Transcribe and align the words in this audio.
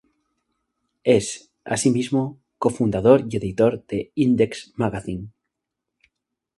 Es, 1.03 1.51
asimismo, 1.63 2.39
cofundador 2.57 3.25
y 3.29 3.37
editor 3.37 3.85
de 3.85 4.11
Index 4.15 4.73
Magazine. 4.75 5.29